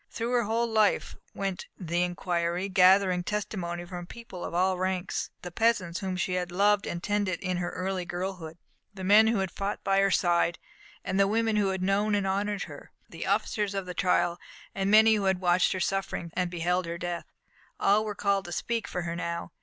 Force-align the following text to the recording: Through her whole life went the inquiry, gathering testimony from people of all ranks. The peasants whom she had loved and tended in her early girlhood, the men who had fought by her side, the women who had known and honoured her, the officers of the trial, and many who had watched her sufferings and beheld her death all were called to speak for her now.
Through 0.09 0.31
her 0.31 0.43
whole 0.45 0.65
life 0.65 1.15
went 1.35 1.67
the 1.77 2.01
inquiry, 2.01 2.69
gathering 2.69 3.23
testimony 3.23 3.85
from 3.85 4.07
people 4.07 4.43
of 4.43 4.51
all 4.51 4.79
ranks. 4.79 5.29
The 5.43 5.51
peasants 5.51 5.99
whom 5.99 6.17
she 6.17 6.33
had 6.33 6.51
loved 6.51 6.87
and 6.87 7.03
tended 7.03 7.39
in 7.39 7.57
her 7.57 7.69
early 7.69 8.03
girlhood, 8.03 8.57
the 8.91 9.03
men 9.03 9.27
who 9.27 9.37
had 9.37 9.51
fought 9.51 9.83
by 9.83 9.99
her 9.99 10.09
side, 10.09 10.57
the 11.05 11.27
women 11.27 11.55
who 11.55 11.67
had 11.67 11.83
known 11.83 12.15
and 12.15 12.25
honoured 12.25 12.63
her, 12.63 12.91
the 13.09 13.27
officers 13.27 13.75
of 13.75 13.85
the 13.85 13.93
trial, 13.93 14.39
and 14.73 14.89
many 14.89 15.13
who 15.13 15.25
had 15.25 15.39
watched 15.39 15.71
her 15.73 15.79
sufferings 15.79 16.31
and 16.33 16.49
beheld 16.49 16.87
her 16.87 16.97
death 16.97 17.27
all 17.79 18.03
were 18.03 18.15
called 18.15 18.45
to 18.45 18.51
speak 18.51 18.87
for 18.87 19.03
her 19.03 19.15
now. 19.15 19.51